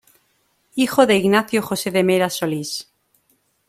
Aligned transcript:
Hijo 0.75 1.05
de 1.05 1.15
Ignacio 1.17 1.61
Jose 1.61 1.91
de 1.91 2.03
Meras 2.03 2.33
Solis. 2.37 2.91